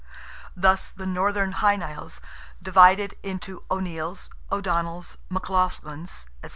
[0.55, 2.21] Thus, the Northern Hy Nials
[2.59, 6.49] divided into O'Neils, O'Donnells, McLaughlins, &c.